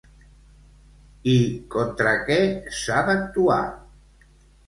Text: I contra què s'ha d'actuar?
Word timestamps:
I 1.33 1.35
contra 1.75 2.15
què 2.29 2.39
s'ha 2.79 3.05
d'actuar? 3.11 3.59